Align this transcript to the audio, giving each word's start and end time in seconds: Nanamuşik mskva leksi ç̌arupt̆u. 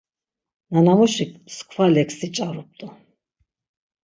Nanamuşik 0.71 1.31
mskva 1.49 1.85
leksi 1.93 2.27
ç̌arupt̆u. 2.35 2.87